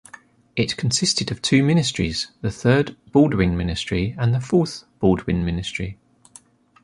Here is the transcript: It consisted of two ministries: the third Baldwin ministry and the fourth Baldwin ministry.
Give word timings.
It 0.55 0.77
consisted 0.77 1.29
of 1.29 1.43
two 1.43 1.61
ministries: 1.63 2.31
the 2.41 2.49
third 2.49 2.97
Baldwin 3.11 3.55
ministry 3.55 4.15
and 4.17 4.33
the 4.33 4.39
fourth 4.41 4.83
Baldwin 4.97 5.45
ministry. 5.45 5.99